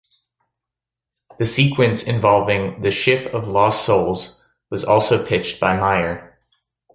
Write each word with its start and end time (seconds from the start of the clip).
The 1.37 1.45
sequence 1.45 2.01
involving 2.01 2.81
the 2.81 2.89
"Ship 2.89 3.31
of 3.35 3.47
lost 3.47 3.85
souls" 3.85 4.43
was 4.71 4.83
also 4.83 5.23
pitched 5.23 5.59
by 5.59 5.77
Meyer. 5.79 6.39